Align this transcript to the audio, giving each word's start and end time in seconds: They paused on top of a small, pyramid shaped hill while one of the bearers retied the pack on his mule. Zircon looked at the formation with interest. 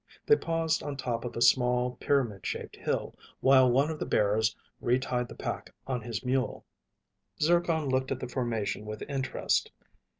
They 0.25 0.35
paused 0.35 0.81
on 0.81 0.97
top 0.97 1.25
of 1.25 1.35
a 1.37 1.43
small, 1.43 1.91
pyramid 1.97 2.43
shaped 2.43 2.75
hill 2.75 3.13
while 3.39 3.69
one 3.69 3.91
of 3.91 3.99
the 3.99 4.05
bearers 4.07 4.55
retied 4.81 5.27
the 5.27 5.35
pack 5.35 5.75
on 5.85 6.01
his 6.01 6.25
mule. 6.25 6.65
Zircon 7.39 7.87
looked 7.87 8.11
at 8.11 8.19
the 8.19 8.27
formation 8.27 8.83
with 8.83 9.03
interest. 9.03 9.69